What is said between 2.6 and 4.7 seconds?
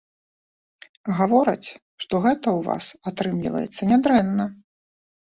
вас атрымліваецца нядрэнна.